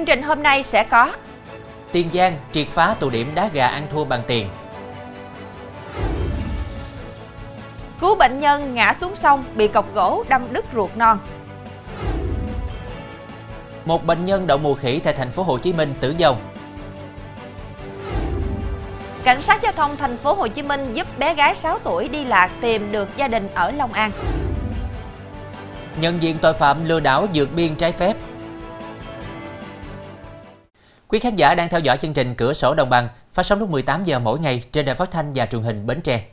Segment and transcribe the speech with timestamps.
[0.00, 1.12] Chương trình hôm nay sẽ có
[1.92, 4.48] Tiền Giang triệt phá tụ điểm đá gà ăn thua bằng tiền.
[8.00, 11.18] Cứu bệnh nhân ngã xuống sông bị cọc gỗ đâm đứt ruột non.
[13.84, 16.40] Một bệnh nhân đậu mùa khỉ tại thành phố Hồ Chí Minh tử vong.
[19.24, 22.24] Cảnh sát giao thông thành phố Hồ Chí Minh giúp bé gái 6 tuổi đi
[22.24, 24.10] lạc tìm được gia đình ở Long An.
[26.00, 28.16] Nhận diện tội phạm lừa đảo vượt biên trái phép.
[31.10, 33.70] Quý khán giả đang theo dõi chương trình Cửa sổ Đồng bằng phát sóng lúc
[33.70, 36.24] 18 giờ mỗi ngày trên đài phát thanh và truyền hình Bến Tre.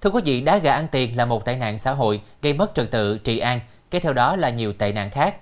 [0.00, 2.74] Thưa quý vị, đá gà ăn tiền là một tệ nạn xã hội gây mất
[2.74, 5.36] trật tự trị an, kế theo đó là nhiều tệ nạn khác.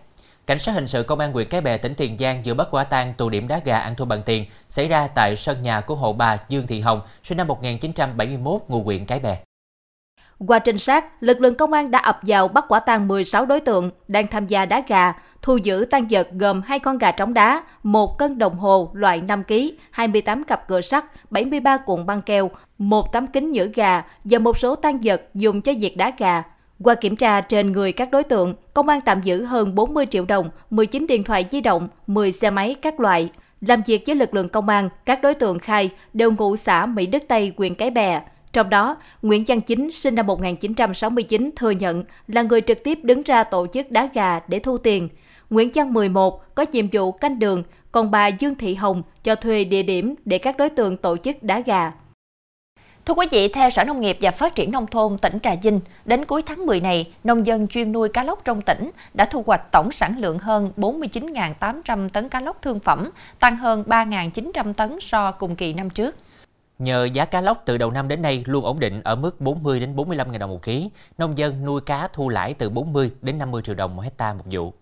[0.47, 2.85] Cảnh sát hình sự công an huyện Cái Bè tỉnh Tiền Giang vừa bắt quả
[2.85, 5.95] tang tụ điểm đá gà ăn thua bằng tiền xảy ra tại sân nhà của
[5.95, 9.37] hộ bà Dương Thị Hồng, sinh năm 1971, ngụ huyện Cái Bè.
[10.47, 13.61] Qua trinh sát, lực lượng công an đã ập vào bắt quả tang 16 đối
[13.61, 15.13] tượng đang tham gia đá gà,
[15.43, 19.21] thu giữ tăng vật gồm hai con gà trống đá, một cân đồng hồ loại
[19.21, 19.55] 5 kg,
[19.91, 24.59] 28 cặp cửa sắt, 73 cuộn băng keo, một tấm kính nhử gà và một
[24.59, 26.43] số tăng vật dùng cho việc đá gà.
[26.83, 30.25] Qua kiểm tra trên người các đối tượng, công an tạm giữ hơn 40 triệu
[30.25, 33.31] đồng, 19 điện thoại di động, 10 xe máy các loại.
[33.61, 37.07] Làm việc với lực lượng công an, các đối tượng khai đều ngụ xã Mỹ
[37.07, 38.21] Đức Tây, huyện Cái Bè.
[38.53, 43.23] Trong đó, Nguyễn Văn Chính sinh năm 1969 thừa nhận là người trực tiếp đứng
[43.23, 45.09] ra tổ chức đá gà để thu tiền.
[45.51, 49.65] Nguyễn Văn 11 có nhiệm vụ canh đường, còn bà Dương Thị Hồng cho thuê
[49.65, 51.93] địa điểm để các đối tượng tổ chức đá gà.
[53.05, 55.81] Thưa quý vị, theo Sở Nông nghiệp và Phát triển Nông thôn tỉnh Trà Vinh,
[56.05, 59.43] đến cuối tháng 10 này, nông dân chuyên nuôi cá lóc trong tỉnh đã thu
[59.47, 65.01] hoạch tổng sản lượng hơn 49.800 tấn cá lóc thương phẩm, tăng hơn 3.900 tấn
[65.01, 66.17] so cùng kỳ năm trước.
[66.83, 69.81] Nhờ giá cá lóc từ đầu năm đến nay luôn ổn định ở mức 40
[69.81, 73.39] đến 45 000 đồng một ký, nông dân nuôi cá thu lãi từ 40 đến
[73.39, 74.75] 50 triệu đồng một hecta một vụ.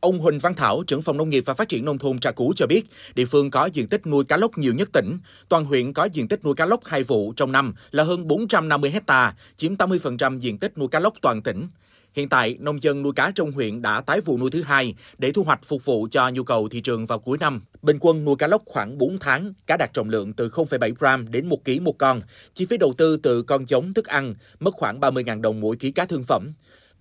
[0.00, 2.52] Ông Huỳnh Văn Thảo, trưởng phòng nông nghiệp và phát triển nông thôn Trà Cú
[2.56, 5.18] cho biết, địa phương có diện tích nuôi cá lóc nhiều nhất tỉnh.
[5.48, 8.90] Toàn huyện có diện tích nuôi cá lóc hai vụ trong năm là hơn 450
[8.90, 11.68] hecta, chiếm 80% diện tích nuôi cá lóc toàn tỉnh.
[12.14, 15.32] Hiện tại, nông dân nuôi cá trong huyện đã tái vụ nuôi thứ hai để
[15.32, 17.62] thu hoạch phục vụ cho nhu cầu thị trường vào cuối năm.
[17.82, 21.30] Bình quân nuôi cá lóc khoảng 4 tháng, cá đạt trọng lượng từ 0,7 gram
[21.30, 22.20] đến 1 kg một con.
[22.54, 25.90] Chi phí đầu tư từ con giống thức ăn mất khoảng 30.000 đồng mỗi ký
[25.90, 26.52] cá thương phẩm.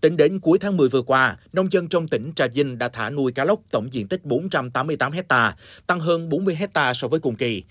[0.01, 3.09] Tính đến cuối tháng 10 vừa qua, nông dân trong tỉnh Trà Vinh đã thả
[3.09, 5.55] nuôi cá lóc tổng diện tích 488 hecta,
[5.87, 7.63] tăng hơn 40 hecta so với cùng kỳ.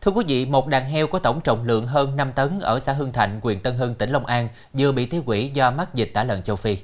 [0.00, 2.92] Thưa quý vị, một đàn heo có tổng trọng lượng hơn 5 tấn ở xã
[2.92, 6.10] Hưng Thạnh, huyện Tân Hưng, tỉnh Long An vừa bị tiêu hủy do mắc dịch
[6.14, 6.76] tả lợn châu Phi.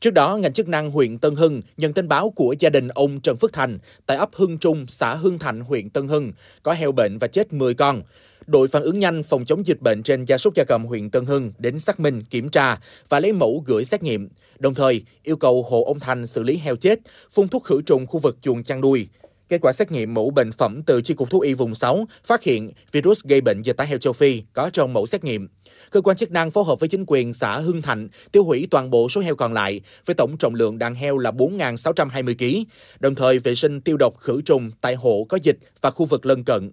[0.00, 3.20] Trước đó, ngành chức năng huyện Tân Hưng nhận tin báo của gia đình ông
[3.20, 6.32] Trần Phước Thành tại ấp Hưng Trung, xã Hưng Thạnh, huyện Tân Hưng
[6.62, 8.02] có heo bệnh và chết 10 con.
[8.46, 11.26] Đội phản ứng nhanh phòng chống dịch bệnh trên gia súc gia cầm huyện Tân
[11.26, 12.78] Hưng đến xác minh, kiểm tra
[13.08, 14.28] và lấy mẫu gửi xét nghiệm,
[14.58, 16.98] đồng thời yêu cầu hộ ông Thành xử lý heo chết,
[17.30, 19.08] phun thuốc khử trùng khu vực chuồng chăn nuôi.
[19.48, 22.42] Kết quả xét nghiệm mẫu bệnh phẩm từ Chi cục Thú y vùng 6 phát
[22.42, 25.48] hiện virus gây bệnh dịch tả heo châu Phi có trong mẫu xét nghiệm.
[25.90, 28.90] Cơ quan chức năng phối hợp với chính quyền xã Hưng Thạnh tiêu hủy toàn
[28.90, 32.70] bộ số heo còn lại với tổng trọng lượng đàn heo là 4.620 kg,
[33.00, 36.26] đồng thời vệ sinh tiêu độc khử trùng tại hộ có dịch và khu vực
[36.26, 36.70] lân cận.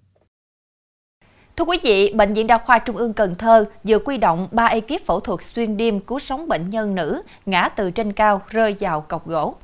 [1.58, 4.66] Thưa quý vị, Bệnh viện Đa khoa Trung ương Cần Thơ vừa quy động 3
[4.66, 8.76] ekip phẫu thuật xuyên đêm cứu sống bệnh nhân nữ ngã từ trên cao rơi
[8.80, 9.56] vào cọc gỗ.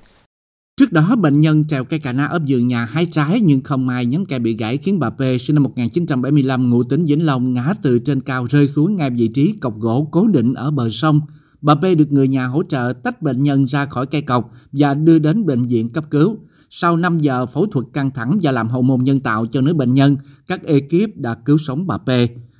[0.82, 3.86] Trước đó, bệnh nhân trèo cây cà na ấp giường nhà hái trái nhưng không
[3.86, 7.54] may nhánh cây bị gãy khiến bà P sinh năm 1975 ngụ tỉnh Vĩnh Long
[7.54, 10.90] ngã từ trên cao rơi xuống ngay vị trí cọc gỗ cố định ở bờ
[10.90, 11.22] sông.
[11.62, 14.94] Bà P được người nhà hỗ trợ tách bệnh nhân ra khỏi cây cọc và
[14.94, 16.38] đưa đến bệnh viện cấp cứu.
[16.70, 19.74] Sau 5 giờ phẫu thuật căng thẳng và làm hậu môn nhân tạo cho nữ
[19.74, 22.10] bệnh nhân, các ekip đã cứu sống bà P.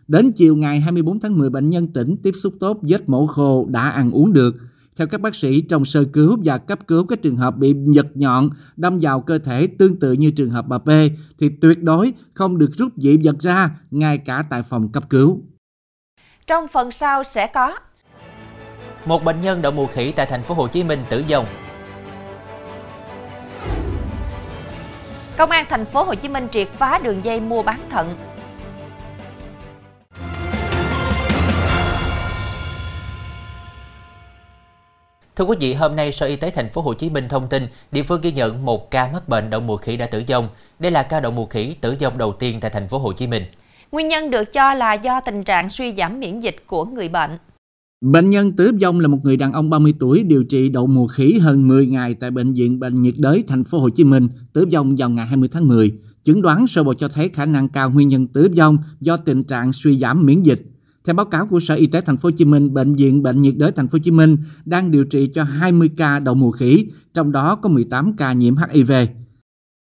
[0.08, 3.68] Đến chiều ngày 24 tháng 10, bệnh nhân tỉnh tiếp xúc tốt vết mổ khô
[3.70, 4.56] đã ăn uống được.
[4.96, 8.08] Theo các bác sĩ, trong sơ cứu và cấp cứu các trường hợp bị giật
[8.14, 10.90] nhọn đâm vào cơ thể tương tự như trường hợp bà P
[11.40, 15.42] thì tuyệt đối không được rút dị vật ra ngay cả tại phòng cấp cứu.
[16.48, 17.78] Trong phần sau sẽ có
[19.06, 21.46] Một bệnh nhân đậu mùa khỉ tại thành phố Hồ Chí Minh tử vong
[25.38, 28.16] Công an thành phố Hồ Chí Minh triệt phá đường dây mua bán thận.
[35.36, 37.68] Thưa quý vị, hôm nay Sở Y tế thành phố Hồ Chí Minh thông tin
[37.92, 40.48] địa phương ghi nhận một ca mắc bệnh đậu mùa khỉ đã tử vong.
[40.80, 43.28] Đây là ca đậu mùa khỉ tử vong đầu tiên tại thành phố Hồ Chí
[43.28, 43.44] Minh.
[43.92, 47.32] Nguyên nhân được cho là do tình trạng suy giảm miễn dịch của người bệnh.
[48.02, 51.08] Bệnh nhân tử vong là một người đàn ông 30 tuổi điều trị đậu mùa
[51.08, 54.30] khỉ hơn 10 ngày tại bệnh viện Bệnh nhiệt đới thành phố Hồ Chí Minh,
[54.54, 55.92] tử vong vào ngày 20 tháng 10.
[56.24, 59.44] Chẩn đoán sơ bộ cho thấy khả năng cao nguyên nhân tử vong do tình
[59.44, 60.71] trạng suy giảm miễn dịch.
[61.06, 63.42] Theo báo cáo của Sở Y tế Thành phố Hồ Chí Minh, bệnh viện Bệnh
[63.42, 66.52] nhiệt đới Thành phố Hồ Chí Minh đang điều trị cho 20 ca đậu mùa
[66.52, 68.92] khỉ, trong đó có 18 ca nhiễm HIV.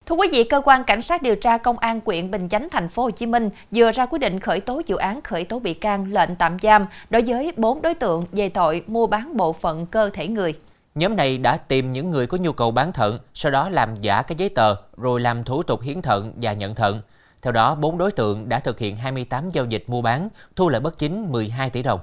[0.06, 2.90] Thưa quý vị, cơ quan cảnh sát điều tra công an huyện Bình Chánh thành
[2.90, 5.74] phố Hồ Chí Minh vừa ra quyết định khởi tố vụ án khởi tố bị
[5.74, 9.86] can lệnh tạm giam đối với 4 đối tượng về tội mua bán bộ phận
[9.86, 10.54] cơ thể người.
[10.96, 14.22] Nhóm này đã tìm những người có nhu cầu bán thận, sau đó làm giả
[14.22, 17.02] các giấy tờ, rồi làm thủ tục hiến thận và nhận thận.
[17.42, 20.82] Theo đó, 4 đối tượng đã thực hiện 28 giao dịch mua bán, thu lợi
[20.82, 22.00] bất chính 12 tỷ đồng.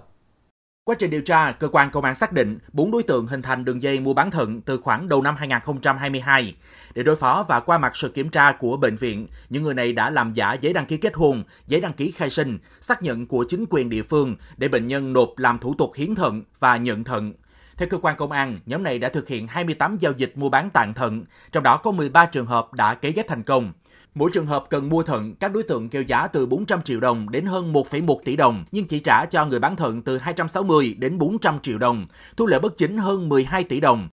[0.84, 3.64] Quá trình điều tra, cơ quan công an xác định 4 đối tượng hình thành
[3.64, 6.54] đường dây mua bán thận từ khoảng đầu năm 2022.
[6.94, 9.92] Để đối phó và qua mặt sự kiểm tra của bệnh viện, những người này
[9.92, 13.26] đã làm giả giấy đăng ký kết hôn, giấy đăng ký khai sinh, xác nhận
[13.26, 16.76] của chính quyền địa phương để bệnh nhân nộp làm thủ tục hiến thận và
[16.76, 17.32] nhận thận.
[17.76, 20.70] Theo cơ quan công an, nhóm này đã thực hiện 28 giao dịch mua bán
[20.70, 23.72] tạng thận, trong đó có 13 trường hợp đã kế ghép thành công.
[24.18, 27.30] Mỗi trường hợp cần mua thận, các đối tượng kêu giá từ 400 triệu đồng
[27.30, 31.18] đến hơn 1,1 tỷ đồng, nhưng chỉ trả cho người bán thận từ 260 đến
[31.18, 34.08] 400 triệu đồng, thu lợi bất chính hơn 12 tỷ đồng.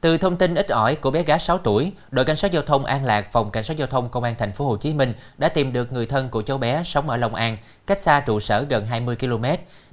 [0.00, 2.84] Từ thông tin ít ỏi của bé gái 6 tuổi, đội cảnh sát giao thông
[2.84, 5.48] An Lạc, phòng cảnh sát giao thông công an thành phố Hồ Chí Minh đã
[5.48, 8.66] tìm được người thân của cháu bé sống ở Long An, cách xa trụ sở
[8.68, 9.44] gần 20 km.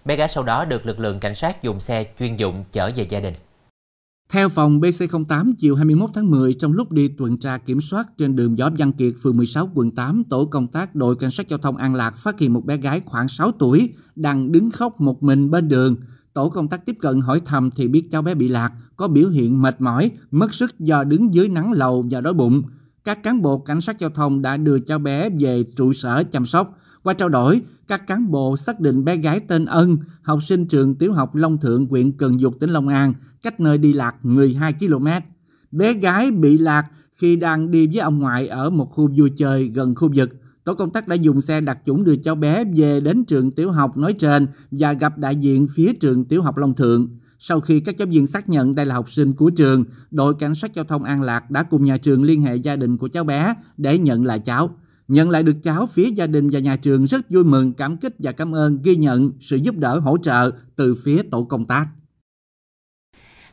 [0.06, 3.04] Bé gái sau đó được lực lượng cảnh sát dùng xe chuyên dụng chở về
[3.10, 3.34] gia đình.
[4.30, 8.36] Theo phòng BC08 chiều 21 tháng 10, trong lúc đi tuần tra kiểm soát trên
[8.36, 11.60] đường Võ Văn Kiệt, phường 16, quận 8, tổ công tác đội cảnh sát giao
[11.60, 15.24] thông An Lạc phát hiện một bé gái khoảng 6 tuổi đang đứng khóc một
[15.24, 15.95] mình bên đường.
[16.33, 19.30] Tổ công tác tiếp cận hỏi thăm thì biết cháu bé bị lạc, có biểu
[19.30, 22.63] hiện mệt mỏi, mất sức do đứng dưới nắng lầu và đói bụng.
[23.04, 26.45] Các cán bộ cảnh sát giao thông đã đưa cháu bé về trụ sở chăm
[26.45, 26.77] sóc.
[27.06, 30.96] Qua trao đổi, các cán bộ xác định bé gái tên Ân, học sinh trường
[30.96, 33.13] tiểu học Long Thượng, huyện Cần Dục, tỉnh Long An,
[33.44, 35.07] cách nơi đi lạc 12 km.
[35.72, 39.68] Bé gái bị lạc khi đang đi với ông ngoại ở một khu vui chơi
[39.68, 40.30] gần khu vực.
[40.63, 43.72] Tổ công tác đã dùng xe đặc chủng đưa cháu bé về đến trường tiểu
[43.72, 47.08] học nói trên và gặp đại diện phía trường tiểu học Long Thượng.
[47.40, 50.56] Sau khi các giáo viên xác nhận đây là học sinh của trường, đội cảnh
[50.56, 53.24] sát giao thông An Lạc đã cùng nhà trường liên hệ gia đình của cháu
[53.24, 54.69] bé để nhận lại cháu.
[55.07, 58.13] Nhận lại được cháu, phía gia đình và nhà trường rất vui mừng, cảm kích
[58.19, 61.88] và cảm ơn ghi nhận sự giúp đỡ hỗ trợ từ phía tổ công tác.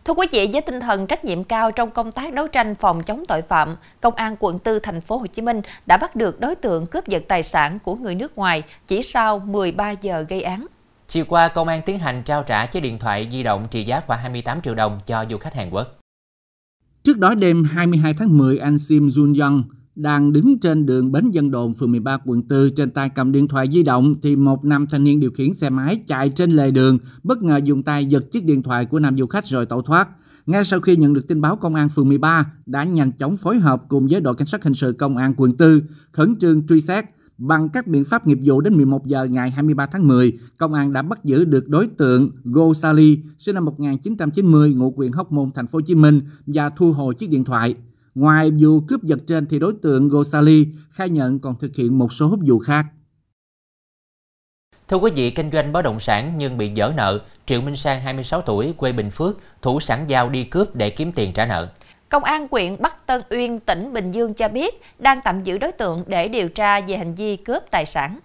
[0.04, 3.02] Thưa quý vị, với tinh thần trách nhiệm cao trong công tác đấu tranh phòng
[3.02, 6.40] chống tội phạm, Công an quận 4 thành phố Hồ Chí Minh đã bắt được
[6.40, 10.43] đối tượng cướp giật tài sản của người nước ngoài chỉ sau 13 giờ gây
[10.43, 10.66] án.
[11.06, 14.00] Chiều qua, công an tiến hành trao trả chiếc điện thoại di động trị giá
[14.00, 15.98] khoảng 28 triệu đồng cho du khách Hàn Quốc.
[17.05, 19.62] Trước đó đêm 22 tháng 10, anh Sim Jun Young
[19.94, 23.49] đang đứng trên đường Bến Dân Đồn, phường 13, quận 4, trên tay cầm điện
[23.49, 26.71] thoại di động, thì một nam thanh niên điều khiển xe máy chạy trên lề
[26.71, 29.83] đường, bất ngờ dùng tay giật chiếc điện thoại của nam du khách rồi tẩu
[29.83, 30.09] thoát.
[30.47, 33.59] Ngay sau khi nhận được tin báo, công an phường 13 đã nhanh chóng phối
[33.59, 35.81] hợp cùng với đội cảnh sát hình sự công an quận 4
[36.12, 37.05] khẩn trương truy xét.
[37.39, 40.93] Bằng các biện pháp nghiệp vụ đến 11 giờ ngày 23 tháng 10, công an
[40.93, 45.50] đã bắt giữ được đối tượng Go Sali, sinh năm 1990, ngụ huyện Hóc Môn,
[45.55, 47.75] thành phố Hồ Chí Minh và thu hồi chiếc điện thoại.
[48.14, 52.12] Ngoài vụ cướp giật trên thì đối tượng Gosali khai nhận còn thực hiện một
[52.12, 52.87] số vụ khác.
[54.88, 58.00] Thưa quý vị, kinh doanh bất động sản nhưng bị dở nợ, Triệu Minh Sang
[58.00, 61.69] 26 tuổi, quê Bình Phước, thủ sẵn dao đi cướp để kiếm tiền trả nợ.
[62.08, 65.72] Công an huyện Bắc Tân Uyên, tỉnh Bình Dương cho biết đang tạm giữ đối
[65.72, 68.19] tượng để điều tra về hành vi cướp tài sản.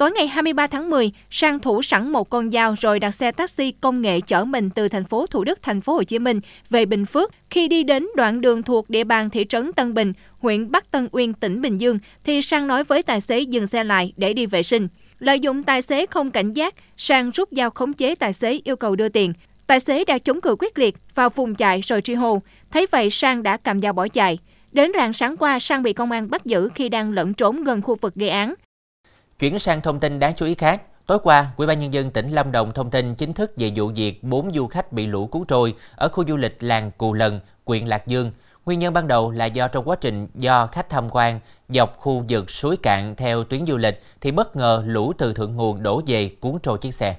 [0.00, 3.72] Tối ngày 23 tháng 10, Sang thủ sẵn một con dao rồi đặt xe taxi
[3.72, 6.40] công nghệ chở mình từ thành phố Thủ Đức, thành phố Hồ Chí Minh
[6.70, 7.30] về Bình Phước.
[7.50, 11.08] Khi đi đến đoạn đường thuộc địa bàn thị trấn Tân Bình, huyện Bắc Tân
[11.12, 14.46] Uyên, tỉnh Bình Dương, thì Sang nói với tài xế dừng xe lại để đi
[14.46, 14.88] vệ sinh.
[15.18, 18.76] Lợi dụng tài xế không cảnh giác, Sang rút dao khống chế tài xế yêu
[18.76, 19.32] cầu đưa tiền.
[19.66, 22.42] Tài xế đã chống cự quyết liệt, vào vùng chạy rồi truy hô.
[22.70, 24.38] Thấy vậy Sang đã cầm dao bỏ chạy.
[24.72, 27.82] Đến rạng sáng qua, Sang bị công an bắt giữ khi đang lẫn trốn gần
[27.82, 28.54] khu vực gây án.
[29.40, 32.30] Chuyển sang thông tin đáng chú ý khác, Tối qua, Ủy ban nhân dân tỉnh
[32.30, 35.44] Lâm Đồng thông tin chính thức về vụ việc 4 du khách bị lũ cuốn
[35.44, 38.32] trôi ở khu du lịch làng Cù Lần, huyện Lạc Dương.
[38.66, 42.24] Nguyên nhân ban đầu là do trong quá trình do khách tham quan dọc khu
[42.28, 46.02] vực suối cạn theo tuyến du lịch thì bất ngờ lũ từ thượng nguồn đổ
[46.06, 47.16] về cuốn trôi chiếc xe.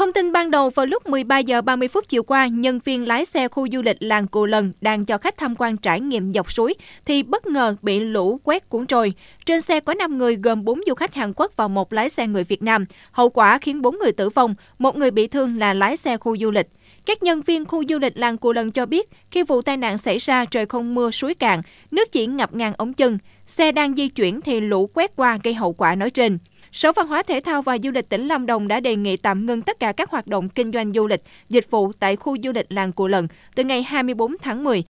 [0.00, 3.24] Thông tin ban đầu vào lúc 13 giờ 30 phút chiều qua, nhân viên lái
[3.24, 6.52] xe khu du lịch làng Cù Lần đang cho khách tham quan trải nghiệm dọc
[6.52, 9.12] suối thì bất ngờ bị lũ quét cuốn trôi.
[9.46, 12.26] Trên xe có 5 người gồm 4 du khách Hàn Quốc và một lái xe
[12.26, 12.84] người Việt Nam.
[13.12, 16.36] Hậu quả khiến 4 người tử vong, một người bị thương là lái xe khu
[16.36, 16.66] du lịch.
[17.06, 19.98] Các nhân viên khu du lịch làng Cù Lần cho biết, khi vụ tai nạn
[19.98, 23.18] xảy ra trời không mưa suối cạn, nước chỉ ngập ngang ống chân.
[23.46, 26.38] Xe đang di chuyển thì lũ quét qua gây hậu quả nói trên.
[26.72, 29.46] Sở Văn hóa Thể thao và Du lịch tỉnh Lâm Đồng đã đề nghị tạm
[29.46, 32.52] ngưng tất cả các hoạt động kinh doanh du lịch, dịch vụ tại khu du
[32.52, 34.84] lịch làng Cù Lần từ ngày 24 tháng 10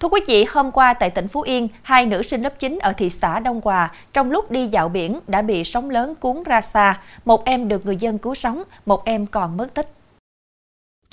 [0.00, 2.92] Thưa quý vị, hôm qua tại tỉnh Phú Yên, hai nữ sinh lớp 9 ở
[2.92, 6.60] thị xã Đông Hòa trong lúc đi dạo biển đã bị sóng lớn cuốn ra
[6.60, 7.00] xa.
[7.24, 9.92] Một em được người dân cứu sống, một em còn mất tích.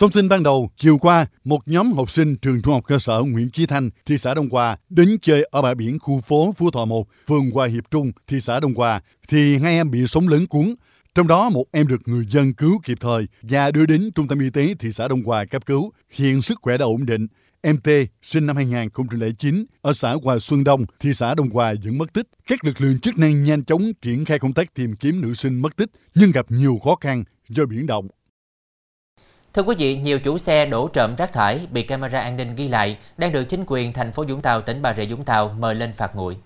[0.01, 3.21] Thông tin ban đầu, chiều qua, một nhóm học sinh trường trung học cơ sở
[3.21, 6.71] Nguyễn Chí Thanh, thị xã Đông Hòa đến chơi ở bãi biển khu phố Phú
[6.71, 10.27] Thọ 1, phường Hòa Hiệp Trung, thị xã Đông Hòa, thì hai em bị sóng
[10.27, 10.75] lớn cuốn.
[11.15, 14.39] Trong đó một em được người dân cứu kịp thời và đưa đến trung tâm
[14.39, 15.91] y tế thị xã Đông Hòa cấp cứu.
[16.09, 17.27] Hiện sức khỏe đã ổn định.
[17.61, 17.87] Em T,
[18.21, 22.27] sinh năm 2009, ở xã Hòa Xuân Đông, thị xã Đông Hòa vẫn mất tích.
[22.47, 25.61] Các lực lượng chức năng nhanh chóng triển khai công tác tìm kiếm nữ sinh
[25.61, 28.07] mất tích, nhưng gặp nhiều khó khăn do biển động.
[29.53, 32.67] Thưa quý vị, nhiều chủ xe đổ trộm rác thải bị camera an ninh ghi
[32.67, 35.75] lại đang được chính quyền thành phố Vũng Tàu, tỉnh Bà Rịa Vũng Tàu mời
[35.75, 36.37] lên phạt nguội.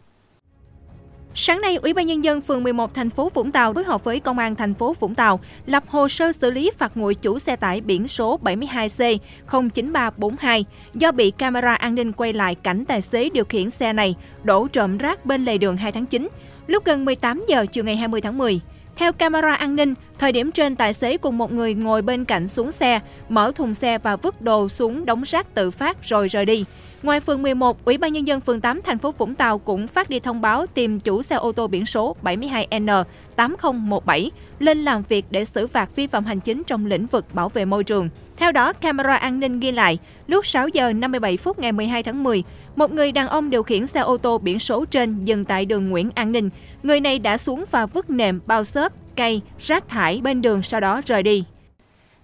[1.34, 4.20] Sáng nay, Ủy ban nhân dân phường 11 thành phố Vũng Tàu phối hợp với
[4.20, 7.56] công an thành phố Vũng Tàu lập hồ sơ xử lý phạt nguội chủ xe
[7.56, 9.18] tải biển số 72C
[9.52, 14.16] 09342 do bị camera an ninh quay lại cảnh tài xế điều khiển xe này
[14.44, 16.28] đổ trộm rác bên lề đường 2 tháng 9
[16.68, 18.62] lúc gần 18 giờ chiều ngày 20 tháng 10.
[18.96, 22.48] Theo camera an ninh, thời điểm trên tài xế cùng một người ngồi bên cạnh
[22.48, 26.46] xuống xe, mở thùng xe và vứt đồ xuống đống rác tự phát rồi rời
[26.46, 26.66] đi.
[27.04, 30.10] Ngoài phường 11, Ủy ban nhân dân phường 8 thành phố Vũng Tàu cũng phát
[30.10, 34.30] đi thông báo tìm chủ xe ô tô biển số 72N8017
[34.60, 37.66] lên làm việc để xử phạt vi phạm hành chính trong lĩnh vực bảo vệ
[37.66, 38.10] môi trường.
[38.38, 42.24] Theo đó, camera an ninh ghi lại, lúc 6 giờ 57 phút ngày 12 tháng
[42.24, 42.44] 10,
[42.76, 45.90] một người đàn ông điều khiển xe ô tô biển số trên dừng tại đường
[45.90, 46.50] Nguyễn An Ninh.
[46.84, 50.80] Người này đã xuống và vứt nệm, bao xốp, cây, rác thải bên đường sau
[50.80, 51.46] đó rời đi.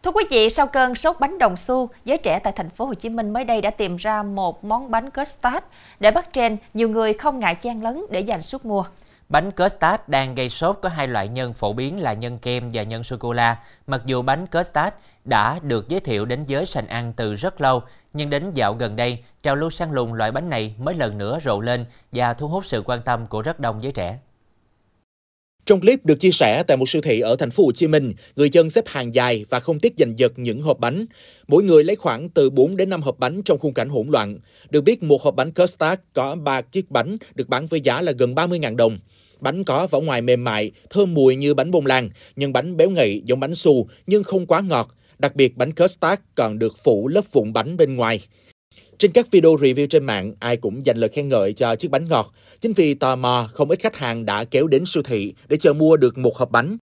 [0.03, 2.93] Thưa quý vị, sau cơn sốt bánh đồng xu, giới trẻ tại thành phố Hồ
[2.93, 5.65] Chí Minh mới đây đã tìm ra một món bánh custard
[5.99, 8.83] để bắt trend, nhiều người không ngại chen lấn để giành suất mua.
[9.29, 12.83] Bánh custard đang gây sốt có hai loại nhân phổ biến là nhân kem và
[12.83, 13.57] nhân sô-cô-la.
[13.87, 14.95] Mặc dù bánh custard
[15.25, 17.81] đã được giới thiệu đến giới sành ăn từ rất lâu,
[18.13, 21.39] nhưng đến dạo gần đây, trào lưu săn lùng loại bánh này mới lần nữa
[21.41, 24.17] rộ lên và thu hút sự quan tâm của rất đông giới trẻ.
[25.65, 28.13] Trong clip được chia sẻ tại một siêu thị ở thành phố Hồ Chí Minh,
[28.35, 31.05] người dân xếp hàng dài và không tiếc giành giật những hộp bánh.
[31.47, 34.39] Mỗi người lấy khoảng từ 4 đến 5 hộp bánh trong khung cảnh hỗn loạn.
[34.69, 38.11] Được biết một hộp bánh custard có 3 chiếc bánh được bán với giá là
[38.11, 38.99] gần 30.000 đồng.
[39.39, 42.89] Bánh có vỏ ngoài mềm mại, thơm mùi như bánh bông lan, nhưng bánh béo
[42.89, 44.95] ngậy giống bánh xù nhưng không quá ngọt.
[45.19, 48.19] Đặc biệt bánh custard còn được phủ lớp vụn bánh bên ngoài.
[49.01, 52.05] Trên các video review trên mạng, ai cũng dành lời khen ngợi cho chiếc bánh
[52.09, 52.33] ngọt.
[52.59, 55.73] Chính vì tò mò, không ít khách hàng đã kéo đến siêu thị để chờ
[55.73, 56.77] mua được một hộp bánh.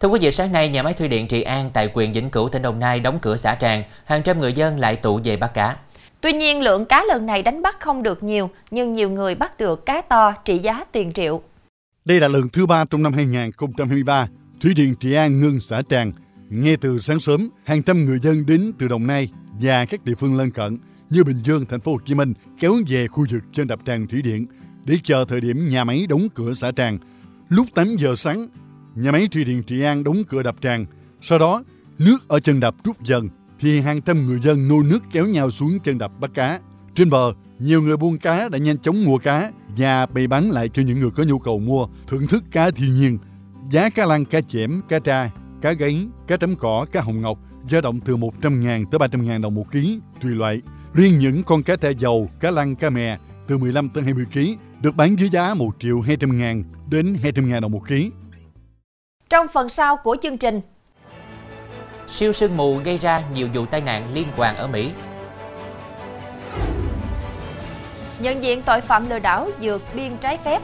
[0.00, 2.48] Thưa quý vị, sáng nay, nhà máy thủy điện Trị An tại quyền Vĩnh Cửu,
[2.48, 5.54] tỉnh Đồng Nai đóng cửa xả tràn, hàng trăm người dân lại tụ về bắt
[5.54, 5.76] cá.
[6.20, 9.58] Tuy nhiên, lượng cá lần này đánh bắt không được nhiều, nhưng nhiều người bắt
[9.58, 11.42] được cá to trị giá tiền triệu.
[12.04, 14.28] Đây là lần thứ ba trong năm 2023,
[14.60, 16.12] Thủy điện Trị An ngưng xả tràn.
[16.50, 19.28] Ngay từ sáng sớm, hàng trăm người dân đến từ Đồng Nai
[19.60, 20.78] và các địa phương lân cận
[21.10, 24.06] như Bình Dương, thành phố Hồ Chí Minh kéo về khu vực trên đập tràn
[24.06, 24.46] thủy điện
[24.84, 26.98] để chờ thời điểm nhà máy đóng cửa xả tràn.
[27.48, 28.48] Lúc 8 giờ sáng,
[28.94, 30.86] nhà máy thủy điện Trị An đóng cửa đập tràn.
[31.20, 31.62] Sau đó,
[31.98, 35.50] nước ở chân đập rút dần thì hàng trăm người dân nô nước kéo nhau
[35.50, 36.60] xuống chân đập bắt cá.
[36.94, 40.68] Trên bờ, nhiều người buôn cá đã nhanh chóng mua cá và bày bán lại
[40.68, 43.18] cho những người có nhu cầu mua, thưởng thức cá thiên nhiên.
[43.70, 45.30] Giá cá lăng, cá chẽm, cá tra,
[45.62, 47.38] cá gáy, cá trắm cỏ, cá hồng ngọc
[47.70, 50.62] dao động từ 100.000 tới 300.000 đồng một ký, tùy loại.
[50.94, 53.18] Riêng những con cá tra dầu, cá lăng, cá mè
[53.48, 54.40] từ 15 tới 20 kg
[54.82, 58.10] được bán với giá 1 triệu 200 ngàn đến 200 ngàn đồng một ký.
[59.30, 60.60] Trong phần sau của chương trình,
[62.08, 64.90] Siêu sương mù gây ra nhiều vụ tai nạn liên quan ở Mỹ.
[68.20, 70.62] nhận diện tội phạm lừa đảo dược biên trái phép.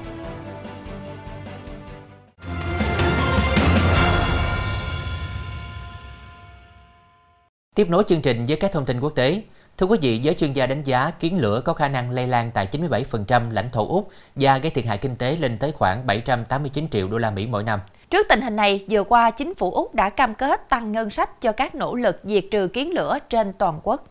[7.75, 9.43] Tiếp nối chương trình với các thông tin quốc tế.
[9.79, 12.51] Thưa quý vị, giới chuyên gia đánh giá kiến lửa có khả năng lây lan
[12.55, 16.89] tại 97% lãnh thổ Úc và gây thiệt hại kinh tế lên tới khoảng 789
[16.89, 17.81] triệu đô la Mỹ mỗi năm.
[18.11, 21.41] Trước tình hình này, vừa qua chính phủ Úc đã cam kết tăng ngân sách
[21.41, 24.05] cho các nỗ lực diệt trừ kiến lửa trên toàn quốc.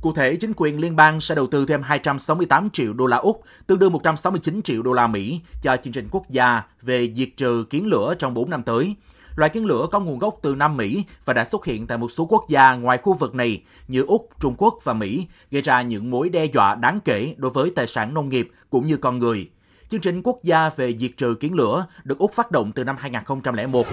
[0.00, 3.42] Cụ thể, chính quyền liên bang sẽ đầu tư thêm 268 triệu đô la Úc,
[3.66, 7.64] tương đương 169 triệu đô la Mỹ cho chương trình quốc gia về diệt trừ
[7.70, 8.94] kiến lửa trong 4 năm tới.
[9.36, 12.08] Loại kiến lửa có nguồn gốc từ Nam Mỹ và đã xuất hiện tại một
[12.08, 15.82] số quốc gia ngoài khu vực này như Úc, Trung Quốc và Mỹ, gây ra
[15.82, 19.18] những mối đe dọa đáng kể đối với tài sản nông nghiệp cũng như con
[19.18, 19.50] người.
[19.88, 22.96] Chương trình quốc gia về diệt trừ kiến lửa được Úc phát động từ năm
[22.98, 23.86] 2001.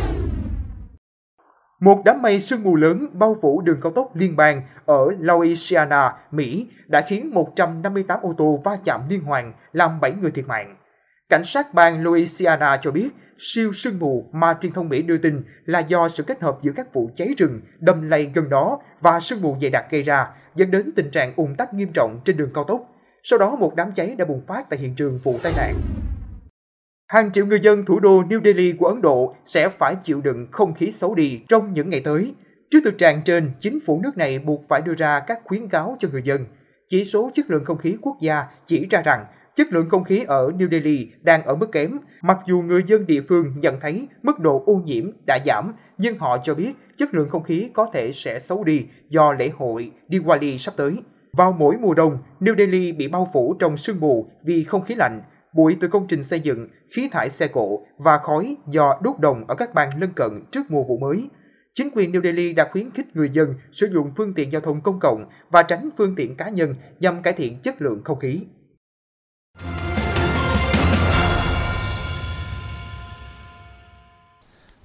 [1.79, 6.13] Một đám mây sương mù lớn bao phủ đường cao tốc liên bang ở Louisiana,
[6.31, 10.75] Mỹ đã khiến 158 ô tô va chạm liên hoàn, làm 7 người thiệt mạng.
[11.29, 13.09] Cảnh sát bang Louisiana cho biết
[13.43, 16.71] siêu sương mù mà truyền thông Mỹ đưa tin là do sự kết hợp giữa
[16.75, 20.27] các vụ cháy rừng đầm lầy gần đó và sương mù dày đặc gây ra,
[20.55, 22.89] dẫn đến tình trạng ùn tắc nghiêm trọng trên đường cao tốc.
[23.23, 25.75] Sau đó một đám cháy đã bùng phát tại hiện trường vụ tai nạn.
[27.07, 30.47] Hàng triệu người dân thủ đô New Delhi của Ấn Độ sẽ phải chịu đựng
[30.51, 32.33] không khí xấu đi trong những ngày tới.
[32.71, 35.95] Trước thực trạng trên, chính phủ nước này buộc phải đưa ra các khuyến cáo
[36.00, 36.45] cho người dân.
[36.88, 40.24] Chỉ số chất lượng không khí quốc gia chỉ ra rằng chất lượng không khí
[40.27, 41.98] ở New Delhi đang ở mức kém.
[42.22, 46.17] Mặc dù người dân địa phương nhận thấy mức độ ô nhiễm đã giảm, nhưng
[46.17, 49.91] họ cho biết chất lượng không khí có thể sẽ xấu đi do lễ hội
[50.10, 50.98] Diwali sắp tới.
[51.33, 54.95] Vào mỗi mùa đông, New Delhi bị bao phủ trong sương mù vì không khí
[54.95, 55.22] lạnh,
[55.55, 59.48] bụi từ công trình xây dựng, khí thải xe cộ và khói do đốt đồng
[59.48, 61.29] ở các bang lân cận trước mùa vụ mới.
[61.74, 64.81] Chính quyền New Delhi đã khuyến khích người dân sử dụng phương tiện giao thông
[64.81, 68.41] công cộng và tránh phương tiện cá nhân nhằm cải thiện chất lượng không khí.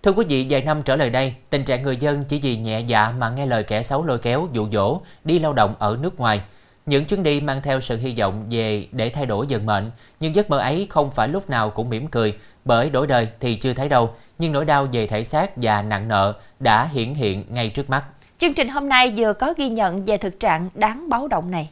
[0.08, 2.80] Thưa quý vị, vài năm trở lại đây, tình trạng người dân chỉ vì nhẹ
[2.80, 6.20] dạ mà nghe lời kẻ xấu lôi kéo, dụ dỗ, đi lao động ở nước
[6.20, 6.40] ngoài.
[6.86, 10.34] Những chuyến đi mang theo sự hy vọng về để thay đổi vận mệnh, nhưng
[10.34, 13.72] giấc mơ ấy không phải lúc nào cũng mỉm cười, bởi đổi đời thì chưa
[13.72, 17.68] thấy đâu, nhưng nỗi đau về thể xác và nặng nợ đã hiển hiện ngay
[17.68, 18.04] trước mắt.
[18.38, 21.70] Chương trình hôm nay vừa có ghi nhận về thực trạng đáng báo động này.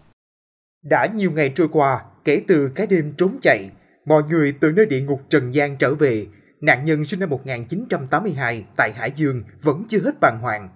[0.83, 3.71] Đã nhiều ngày trôi qua, kể từ cái đêm trốn chạy,
[4.07, 6.26] mọi người từ nơi địa ngục Trần gian trở về,
[6.61, 10.69] nạn nhân sinh năm 1982 tại Hải Dương vẫn chưa hết bàng hoàng.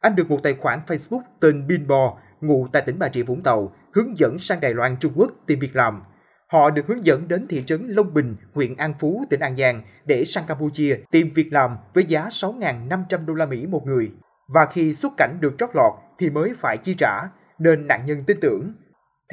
[0.00, 3.72] Anh được một tài khoản Facebook tên Binbo, ngụ tại tỉnh Bà Rịa Vũng Tàu,
[3.94, 6.02] hướng dẫn sang Đài Loan Trung Quốc tìm việc làm.
[6.46, 9.82] Họ được hướng dẫn đến thị trấn Long Bình, huyện An Phú, tỉnh An Giang
[10.04, 14.12] để sang Campuchia tìm việc làm với giá 6.500 đô la Mỹ một người.
[14.54, 17.22] Và khi xuất cảnh được trót lọt thì mới phải chi trả,
[17.58, 18.72] nên nạn nhân tin tưởng.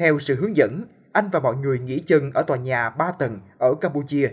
[0.00, 3.40] Theo sự hướng dẫn, anh và mọi người nghỉ chân ở tòa nhà 3 tầng
[3.58, 4.28] ở Campuchia.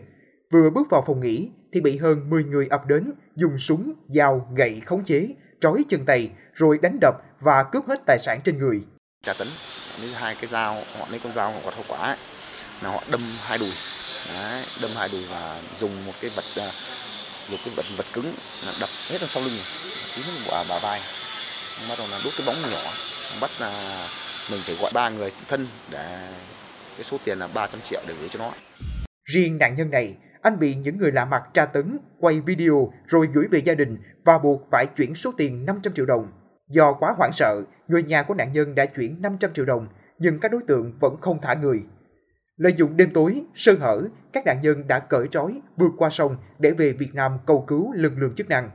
[0.53, 4.47] Vừa bước vào phòng nghỉ thì bị hơn 10 người ập đến, dùng súng, dao,
[4.55, 5.27] gậy khống chế,
[5.61, 8.81] trói chân tay, rồi đánh đập và cướp hết tài sản trên người.
[9.23, 9.47] Trả tấn,
[10.01, 12.17] lấy hai cái dao, họ lấy con dao họ quạt hậu quả ấy,
[12.81, 13.69] là họ đâm hai đùi,
[14.33, 16.69] Đấy, đâm hai đùi và dùng một cái vật à,
[17.49, 18.33] dùng cái vật vật cứng
[18.65, 19.53] là đập hết ở sau lưng,
[20.15, 20.99] tím quả bà vai,
[21.89, 22.91] bắt đầu là đốt cái bóng nhỏ,
[23.41, 24.07] bắt là
[24.51, 26.27] mình phải gọi ba người thân để
[26.95, 28.51] cái số tiền là 300 triệu để gửi cho nó.
[29.25, 33.27] Riêng nạn nhân này, anh bị những người lạ mặt tra tấn, quay video rồi
[33.33, 36.31] gửi về gia đình và buộc phải chuyển số tiền 500 triệu đồng.
[36.69, 39.87] Do quá hoảng sợ, người nhà của nạn nhân đã chuyển 500 triệu đồng,
[40.19, 41.83] nhưng các đối tượng vẫn không thả người.
[42.57, 44.01] Lợi dụng đêm tối, sơ hở,
[44.33, 47.93] các nạn nhân đã cởi trói, vượt qua sông để về Việt Nam cầu cứu
[47.93, 48.69] lực lượng chức năng.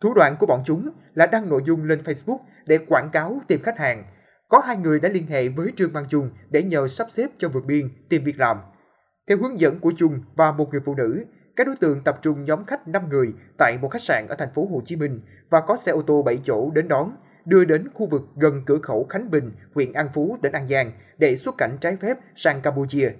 [0.00, 3.62] Thủ đoạn của bọn chúng là đăng nội dung lên Facebook để quảng cáo tìm
[3.62, 4.04] khách hàng.
[4.48, 7.48] Có hai người đã liên hệ với Trương Văn Trung để nhờ sắp xếp cho
[7.48, 8.56] vượt biên tìm việc làm.
[9.26, 11.24] Theo hướng dẫn của Trung và một người phụ nữ,
[11.56, 14.52] các đối tượng tập trung nhóm khách 5 người tại một khách sạn ở thành
[14.54, 17.88] phố Hồ Chí Minh và có xe ô tô 7 chỗ đến đón, đưa đến
[17.94, 21.54] khu vực gần cửa khẩu Khánh Bình, huyện An Phú, tỉnh An Giang để xuất
[21.58, 23.10] cảnh trái phép sang Campuchia.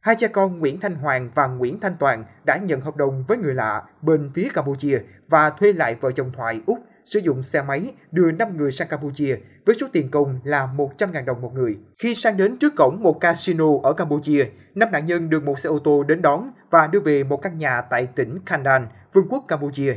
[0.00, 3.36] Hai cha con Nguyễn Thanh Hoàng và Nguyễn Thanh Toàn đã nhận hợp đồng với
[3.36, 7.62] người lạ bên phía Campuchia và thuê lại vợ chồng Thoại Úc sử dụng xe
[7.62, 9.36] máy đưa 5 người sang Campuchia
[9.66, 11.78] với số tiền công là 100.000 đồng một người.
[11.98, 15.68] Khi sang đến trước cổng một casino ở Campuchia, năm nạn nhân được một xe
[15.68, 19.44] ô tô đến đón và đưa về một căn nhà tại tỉnh Kandan, Vương quốc
[19.48, 19.94] Campuchia.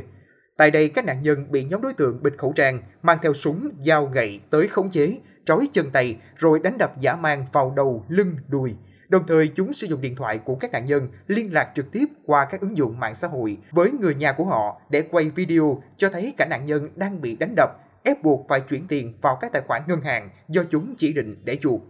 [0.56, 3.70] Tại đây, các nạn nhân bị nhóm đối tượng bịt khẩu trang, mang theo súng,
[3.86, 8.04] dao gậy tới khống chế, trói chân tay rồi đánh đập giả mang vào đầu,
[8.08, 8.74] lưng, đùi.
[9.14, 12.04] Đồng thời chúng sử dụng điện thoại của các nạn nhân liên lạc trực tiếp
[12.24, 15.82] qua các ứng dụng mạng xã hội với người nhà của họ để quay video
[15.96, 17.70] cho thấy cả nạn nhân đang bị đánh đập,
[18.04, 21.36] ép buộc phải chuyển tiền vào các tài khoản ngân hàng do chúng chỉ định
[21.44, 21.80] để chuộc.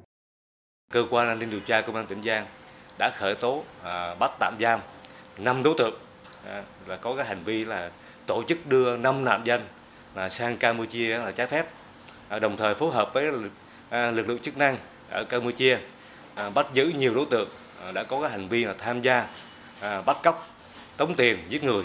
[0.93, 2.47] Cơ quan an ninh điều tra công an tỉnh Giang
[2.99, 4.81] đã khởi tố à, bắt tạm giam
[5.39, 5.95] 5 đối tượng
[6.47, 7.91] à, là có cái hành vi là
[8.27, 9.61] tổ chức đưa 5 nạn nhân
[10.15, 11.67] là sang Campuchia là trái phép,
[12.29, 13.53] à, đồng thời phối hợp với lực,
[13.91, 14.77] à, lực lượng chức năng
[15.11, 15.79] ở Campuchia
[16.37, 17.49] À, bắt giữ nhiều đối tượng
[17.81, 19.27] à, đã có cái hành vi là tham gia
[19.81, 20.47] à, bắt cóc,
[20.97, 21.85] tống tiền, giết người.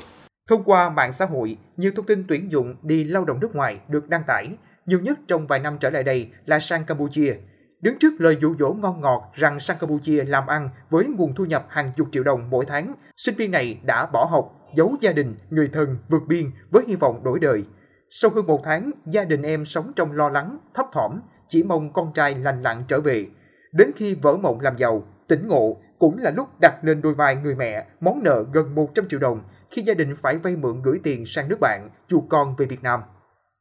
[0.49, 3.79] Thông qua mạng xã hội, nhiều thông tin tuyển dụng đi lao động nước ngoài
[3.88, 4.47] được đăng tải,
[4.85, 7.35] nhiều nhất trong vài năm trở lại đây là sang Campuchia.
[7.81, 11.45] Đứng trước lời dụ dỗ ngon ngọt rằng sang Campuchia làm ăn với nguồn thu
[11.45, 15.12] nhập hàng chục triệu đồng mỗi tháng, sinh viên này đã bỏ học, giấu gia
[15.12, 17.63] đình, người thân, vượt biên với hy vọng đổi đời.
[18.09, 21.93] Sau hơn một tháng, gia đình em sống trong lo lắng, thấp thỏm, chỉ mong
[21.93, 23.27] con trai lành lặn trở về.
[23.71, 27.36] Đến khi vỡ mộng làm giàu, tỉnh ngộ cũng là lúc đặt lên đôi vai
[27.36, 30.99] người mẹ món nợ gần 100 triệu đồng khi gia đình phải vay mượn gửi
[31.03, 33.01] tiền sang nước bạn chuộc con về Việt Nam.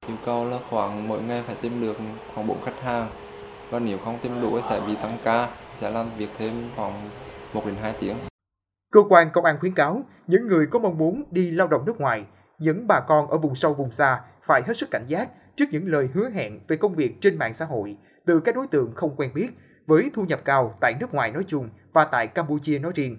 [0.09, 1.97] Yêu cầu là khoảng mỗi ngày phải tìm được
[2.35, 3.09] khoảng 4 khách hàng
[3.71, 6.93] và nếu không tìm đủ sẽ bị tăng ca, sẽ làm việc thêm khoảng
[7.55, 8.17] 1 đến 2 tiếng.
[8.93, 12.01] Cơ quan công an khuyến cáo những người có mong muốn đi lao động nước
[12.01, 12.25] ngoài,
[12.59, 15.89] những bà con ở vùng sâu vùng xa phải hết sức cảnh giác trước những
[15.89, 19.17] lời hứa hẹn về công việc trên mạng xã hội từ các đối tượng không
[19.17, 19.49] quen biết
[19.89, 23.19] với thu nhập cao tại nước ngoài nói chung và tại Campuchia nói riêng.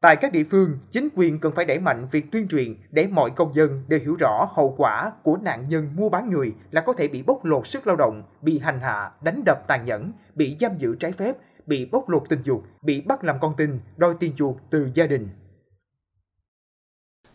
[0.00, 3.30] Tại các địa phương, chính quyền cần phải đẩy mạnh việc tuyên truyền để mọi
[3.30, 6.92] công dân đều hiểu rõ hậu quả của nạn nhân mua bán người là có
[6.92, 10.56] thể bị bóc lột sức lao động, bị hành hạ, đánh đập tàn nhẫn, bị
[10.60, 14.14] giam giữ trái phép, bị bóc lột tình dục, bị bắt làm con tin, đòi
[14.20, 15.28] tiền chuộc từ gia đình.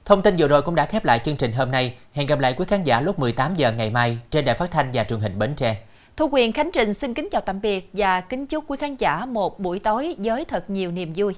[0.06, 1.98] Thông tin vừa rồi cũng đã khép lại chương trình hôm nay.
[2.14, 4.90] Hẹn gặp lại quý khán giả lúc 18 giờ ngày mai trên đài phát thanh
[4.94, 5.82] và truyền hình Bến Tre.
[6.18, 9.26] Thu Quyền, Khánh Trình xin kính chào tạm biệt và kính chúc quý khán giả
[9.26, 11.34] một buổi tối với thật nhiều niềm vui.